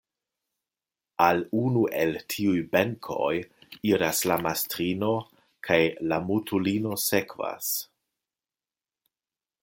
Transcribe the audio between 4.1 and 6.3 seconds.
la mastrino kaj la